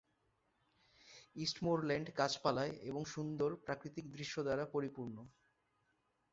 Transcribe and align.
ইস্টমোরল্যান্ড 1.35 2.07
গাছপালায় 2.17 2.73
এবং 2.81 3.01
সুন্দর 3.05 3.49
প্রাকৃতিক 3.65 4.05
দৃশ্য 4.11 4.35
দ্বারা 4.43 4.65
পরিপূর্ণ। 4.65 5.15